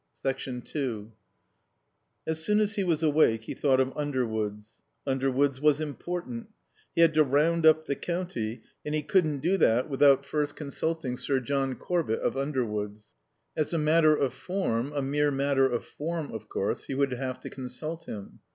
2 0.25 1.11
As 2.25 2.43
soon 2.43 2.59
as 2.59 2.73
he 2.73 2.83
was 2.83 3.03
awake 3.03 3.43
he 3.43 3.53
thought 3.53 3.79
of 3.79 3.95
Underwoods. 3.95 4.81
Underwoods 5.05 5.61
was 5.61 5.79
important. 5.79 6.49
He 6.95 7.01
had 7.01 7.13
to 7.13 7.23
round 7.23 7.67
up 7.67 7.85
the 7.85 7.95
county, 7.95 8.63
and 8.83 8.95
he 8.95 9.03
couldn't 9.03 9.41
do 9.43 9.57
that 9.57 9.91
without 9.91 10.25
first 10.25 10.55
consulting 10.55 11.17
Sir 11.17 11.39
John 11.39 11.75
Corbett, 11.75 12.21
of 12.21 12.35
Underwoods. 12.35 13.09
As 13.55 13.75
a 13.75 13.77
matter 13.77 14.15
of 14.15 14.33
form, 14.33 14.91
a 14.91 15.03
mere 15.03 15.29
matter 15.29 15.71
of 15.71 15.85
form, 15.85 16.31
of 16.31 16.49
course, 16.49 16.85
he 16.85 16.95
would 16.95 17.11
have 17.11 17.39
to 17.41 17.51
consult 17.51 18.05
him. 18.05 18.39